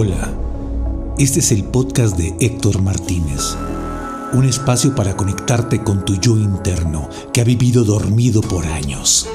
[0.00, 0.32] Hola,
[1.18, 3.56] este es el podcast de Héctor Martínez,
[4.32, 9.26] un espacio para conectarte con tu yo interno que ha vivido dormido por años.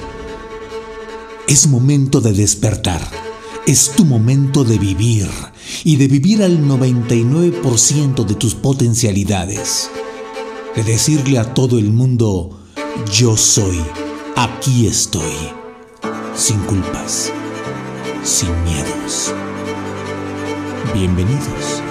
[1.49, 3.01] Es momento de despertar,
[3.67, 5.27] es tu momento de vivir
[5.83, 9.89] y de vivir al 99% de tus potencialidades,
[10.77, 12.61] de decirle a todo el mundo,
[13.11, 13.81] yo soy,
[14.37, 15.33] aquí estoy,
[16.37, 17.33] sin culpas,
[18.23, 19.33] sin miedos.
[20.91, 21.81] Bienvenidos.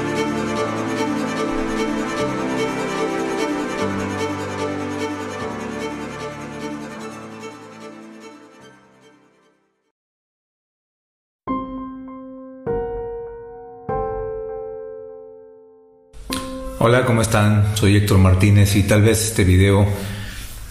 [16.78, 17.76] Hola, ¿cómo están?
[17.76, 19.86] Soy Héctor Martínez y tal vez este video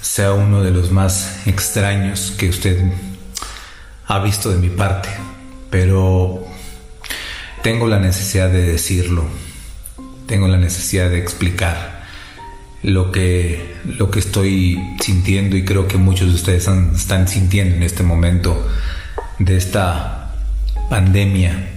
[0.02, 2.92] sea uno de los más extraños que usted
[4.08, 5.10] ha visto de mi parte,
[5.70, 6.51] pero
[7.64, 9.24] tengo la necesidad de decirlo,
[10.28, 12.02] tengo la necesidad de explicar
[12.84, 17.84] lo que, lo que estoy sintiendo y creo que muchos de ustedes están sintiendo en
[17.84, 18.68] este momento
[19.38, 20.36] de esta
[20.90, 21.70] pandemia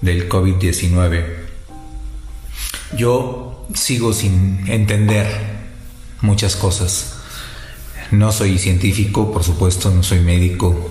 [0.00, 1.24] del COVID-19.
[2.96, 5.26] Yo sigo sin entender
[6.20, 7.16] muchas cosas.
[8.12, 10.90] No soy científico, por supuesto, no soy médico,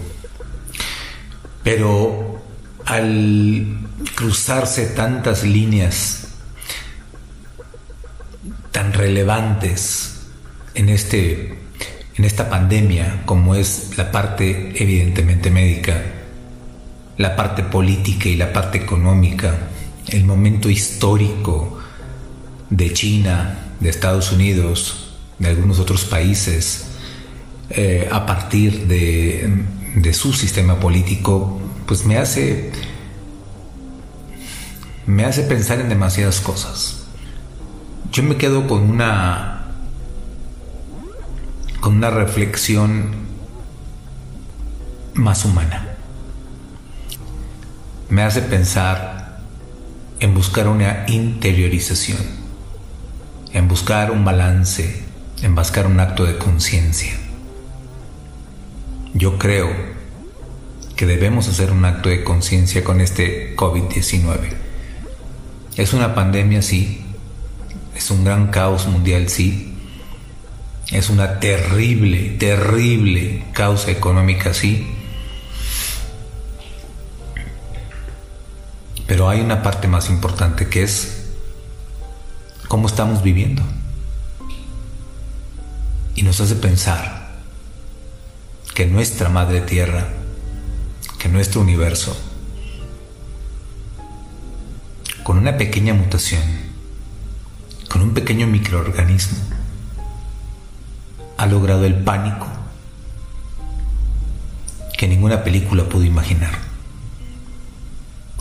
[1.63, 2.32] pero
[2.85, 3.77] al
[4.15, 6.27] cruzarse tantas líneas
[8.71, 10.27] tan relevantes
[10.73, 11.59] en este
[12.15, 16.03] en esta pandemia como es la parte evidentemente médica,
[17.17, 19.57] la parte política y la parte económica,
[20.07, 21.79] el momento histórico
[22.69, 26.85] de China, de Estados Unidos, de algunos otros países,
[27.69, 32.71] eh, a partir de, de su sistema político, pues me hace
[35.05, 37.03] me hace pensar en demasiadas cosas.
[38.11, 39.65] Yo me quedo con una
[41.81, 43.11] con una reflexión
[45.13, 45.95] más humana.
[48.09, 49.41] Me hace pensar
[50.19, 52.19] en buscar una interiorización,
[53.51, 55.03] en buscar un balance,
[55.41, 57.13] en buscar un acto de conciencia.
[59.13, 59.92] Yo creo
[60.95, 64.63] que debemos hacer un acto de conciencia con este COVID-19
[65.75, 67.03] es una pandemia, sí.
[67.95, 69.75] Es un gran caos mundial, sí.
[70.91, 74.87] Es una terrible, terrible causa económica, sí.
[79.07, 81.25] Pero hay una parte más importante que es
[82.67, 83.63] cómo estamos viviendo.
[86.15, 87.31] Y nos hace pensar
[88.75, 90.07] que nuestra madre tierra,
[91.23, 92.13] que nuestro universo,
[95.23, 96.41] con una pequeña mutación,
[97.89, 99.37] con un pequeño microorganismo,
[101.37, 102.45] ha logrado el pánico
[104.97, 106.59] que ninguna película pudo imaginar.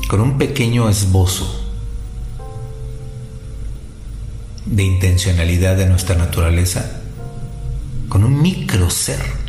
[0.09, 1.65] Con un pequeño esbozo
[4.67, 7.01] de intencionalidad de nuestra naturaleza,
[8.09, 9.42] con un micro ser,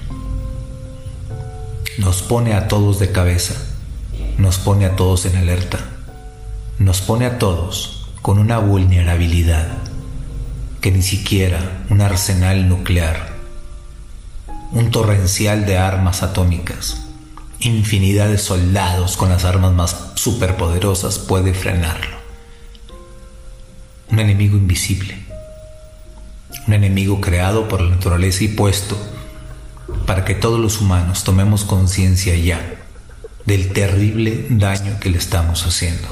[1.98, 3.56] nos pone a todos de cabeza,
[4.38, 5.94] nos pone a todos en alerta
[6.80, 9.68] nos pone a todos con una vulnerabilidad
[10.82, 13.32] que ni siquiera un arsenal nuclear,
[14.72, 17.06] un torrencial de armas atómicas,
[17.60, 22.18] infinidad de soldados con las armas más superpoderosas puede frenarlo.
[24.12, 25.18] Un enemigo invisible,
[26.68, 28.98] un enemigo creado por la naturaleza y puesto
[30.14, 32.76] para que todos los humanos tomemos conciencia ya
[33.48, 36.08] del terrible daño que le estamos haciendo.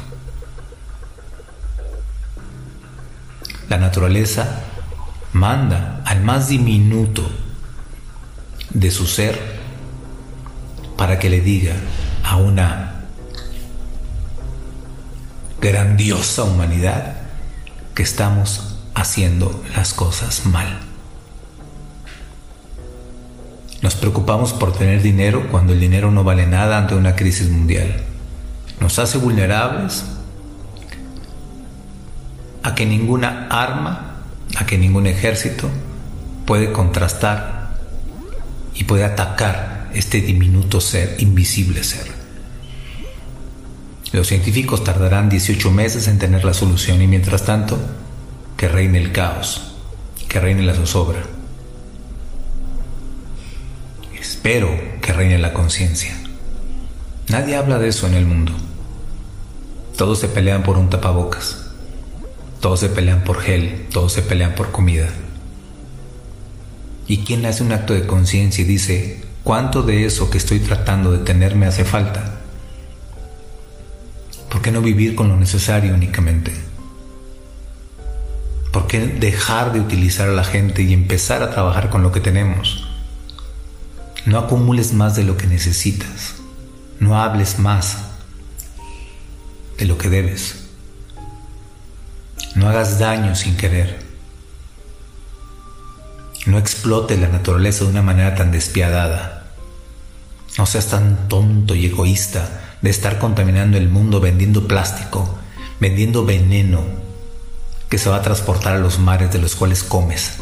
[3.70, 4.64] La naturaleza
[5.34, 7.30] manda al más diminuto
[8.72, 9.40] de su ser
[10.98, 11.76] para que le diga
[12.24, 13.04] a una
[15.62, 17.18] grandiosa humanidad
[17.94, 20.91] que estamos haciendo las cosas mal.
[23.82, 27.96] Nos preocupamos por tener dinero cuando el dinero no vale nada ante una crisis mundial.
[28.80, 30.06] Nos hace vulnerables
[32.64, 34.18] a que ninguna arma,
[34.58, 35.68] a que ningún ejército
[36.46, 37.76] puede contrastar
[38.76, 42.12] y puede atacar este diminuto ser, invisible ser.
[44.12, 47.80] Los científicos tardarán 18 meses en tener la solución y mientras tanto,
[48.58, 49.74] que reine el caos,
[50.28, 51.24] que reine la zozobra.
[54.44, 54.72] Espero
[55.04, 56.18] que reine la conciencia.
[57.30, 58.54] Nadie habla de eso en el mundo.
[59.96, 61.68] Todos se pelean por un tapabocas.
[62.60, 65.10] Todos se pelean por gel, todos se pelean por comida.
[67.06, 71.12] ¿Y quién hace un acto de conciencia y dice, ¿cuánto de eso que estoy tratando
[71.12, 72.40] de tener me hace falta?
[74.50, 76.52] ¿Por qué no vivir con lo necesario únicamente?
[78.72, 82.22] ¿Por qué dejar de utilizar a la gente y empezar a trabajar con lo que
[82.22, 82.88] tenemos?
[84.26, 86.36] No acumules más de lo que necesitas.
[87.00, 87.98] No hables más
[89.78, 90.68] de lo que debes.
[92.56, 94.00] No hagas daño sin querer.
[96.46, 99.52] No explote la naturaleza de una manera tan despiadada.
[100.58, 105.38] No seas tan tonto y egoísta de estar contaminando el mundo vendiendo plástico,
[105.80, 106.84] vendiendo veneno
[107.90, 110.34] que se va a transportar a los mares de los cuales comes.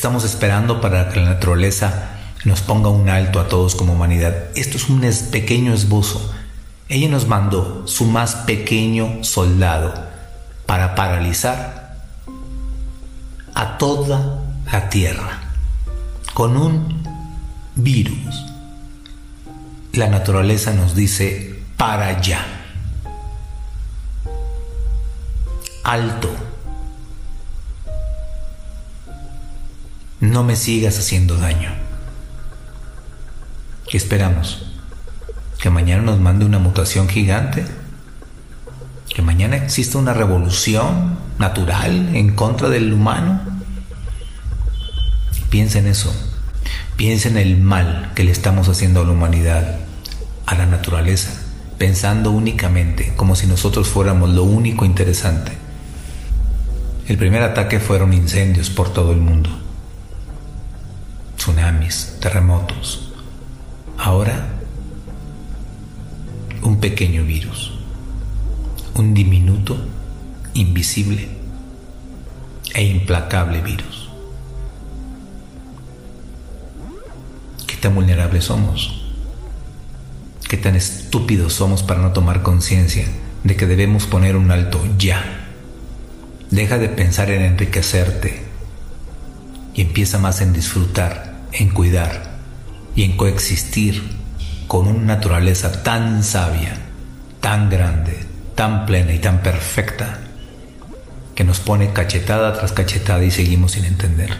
[0.00, 2.12] ¿Qué estamos esperando para que la naturaleza
[2.46, 4.46] nos ponga un alto a todos como humanidad?
[4.54, 6.32] Esto es un pequeño esbozo.
[6.88, 9.92] Ella nos mandó su más pequeño soldado
[10.64, 11.98] para paralizar
[13.52, 14.40] a toda
[14.72, 15.38] la tierra
[16.32, 17.02] con un
[17.74, 18.46] virus.
[19.92, 22.46] La naturaleza nos dice para allá.
[25.84, 26.49] Alto.
[30.20, 31.70] No me sigas haciendo daño.
[33.88, 34.66] ¿Qué esperamos?
[35.58, 37.64] ¿Que mañana nos mande una mutación gigante?
[39.08, 43.40] ¿Que mañana exista una revolución natural en contra del humano?
[45.48, 46.14] Piensa en eso.
[46.96, 49.80] Piensa en el mal que le estamos haciendo a la humanidad,
[50.44, 51.32] a la naturaleza,
[51.78, 55.52] pensando únicamente como si nosotros fuéramos lo único interesante.
[57.08, 59.50] El primer ataque fueron incendios por todo el mundo,
[61.40, 63.12] tsunamis, terremotos.
[63.96, 64.46] Ahora,
[66.62, 67.72] un pequeño virus,
[68.94, 69.78] un diminuto,
[70.52, 71.28] invisible
[72.74, 74.10] e implacable virus.
[77.80, 79.02] tan vulnerables somos,
[80.48, 83.06] qué tan estúpidos somos para no tomar conciencia
[83.42, 85.48] de que debemos poner un alto ya.
[86.50, 88.42] Deja de pensar en enriquecerte
[89.72, 92.38] y empieza más en disfrutar, en cuidar
[92.94, 94.02] y en coexistir
[94.66, 96.76] con una naturaleza tan sabia,
[97.40, 98.24] tan grande,
[98.54, 100.18] tan plena y tan perfecta
[101.34, 104.36] que nos pone cachetada tras cachetada y seguimos sin entender.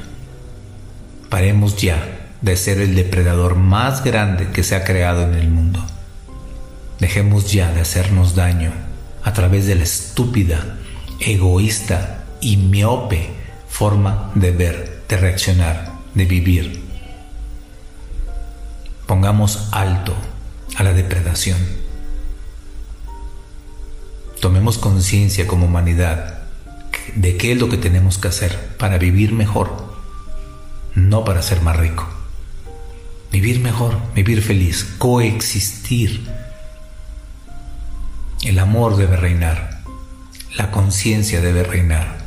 [1.29, 5.85] Paremos ya de ser el depredador más grande que se ha creado en el mundo.
[6.99, 8.73] Dejemos ya de hacernos daño
[9.23, 10.77] a través de la estúpida,
[11.21, 13.31] egoísta y miope
[13.69, 16.80] forma de ver, de reaccionar, de vivir.
[19.11, 20.15] Pongamos alto
[20.77, 21.59] a la depredación.
[24.39, 26.45] Tomemos conciencia como humanidad
[27.17, 29.97] de qué es lo que tenemos que hacer para vivir mejor,
[30.95, 32.07] no para ser más rico
[33.33, 36.25] vivir mejor, vivir feliz, coexistir.
[38.45, 39.81] El amor debe reinar,
[40.57, 42.19] la conciencia debe reinar.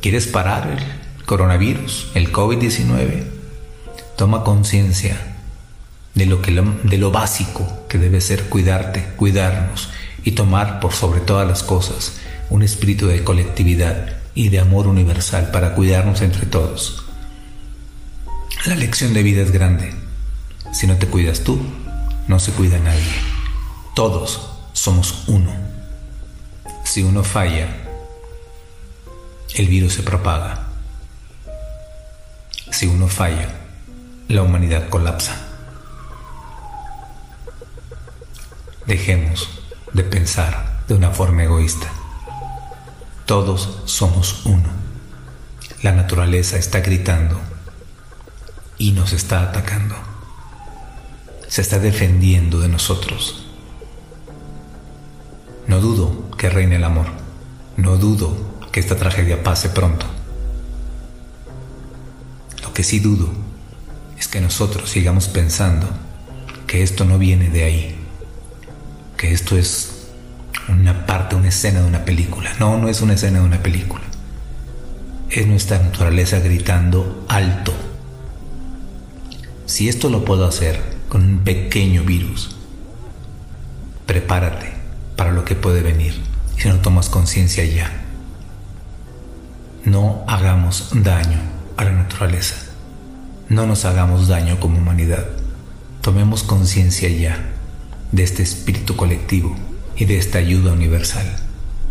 [0.00, 3.24] ¿Quieres parar el coronavirus, el COVID-19?
[4.16, 5.29] Toma conciencia
[6.20, 9.88] de lo, que, de lo básico que debe ser cuidarte, cuidarnos
[10.22, 15.50] y tomar por sobre todas las cosas un espíritu de colectividad y de amor universal
[15.50, 17.06] para cuidarnos entre todos.
[18.66, 19.94] La lección de vida es grande.
[20.74, 21.58] Si no te cuidas tú,
[22.28, 23.14] no se cuida nadie.
[23.94, 25.54] Todos somos uno.
[26.84, 27.66] Si uno falla,
[29.54, 30.68] el virus se propaga.
[32.70, 33.48] Si uno falla,
[34.28, 35.39] la humanidad colapsa.
[38.90, 39.48] Dejemos
[39.92, 41.86] de pensar de una forma egoísta.
[43.24, 44.68] Todos somos uno.
[45.84, 47.40] La naturaleza está gritando
[48.78, 49.94] y nos está atacando.
[51.46, 53.46] Se está defendiendo de nosotros.
[55.68, 57.06] No dudo que reine el amor.
[57.76, 58.36] No dudo
[58.72, 60.06] que esta tragedia pase pronto.
[62.60, 63.28] Lo que sí dudo
[64.18, 65.86] es que nosotros sigamos pensando
[66.66, 67.99] que esto no viene de ahí,
[69.20, 70.06] que esto es
[70.66, 72.54] una parte, una escena de una película.
[72.58, 74.04] No, no es una escena de una película.
[75.28, 77.74] Es nuestra naturaleza gritando alto
[79.66, 82.56] si esto lo puedo hacer con un pequeño virus,
[84.06, 84.72] prepárate
[85.16, 86.14] para lo que puede venir
[86.56, 87.92] si no tomas conciencia ya.
[89.84, 91.38] No hagamos daño
[91.76, 92.56] a la naturaleza.
[93.50, 95.26] No nos hagamos daño como humanidad.
[96.00, 97.49] Tomemos conciencia ya
[98.12, 99.56] de este espíritu colectivo
[99.96, 101.26] y de esta ayuda universal.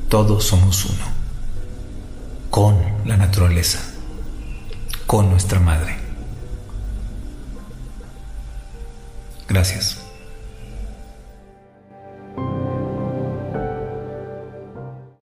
[0.10, 1.06] Todos somos uno,
[2.50, 3.80] con la naturaleza,
[5.06, 5.98] con nuestra madre.
[9.48, 10.09] Gracias.